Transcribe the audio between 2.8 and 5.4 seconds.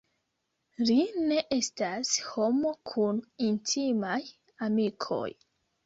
kun intimaj amikoj.